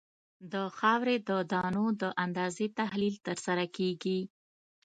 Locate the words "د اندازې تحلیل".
2.01-3.15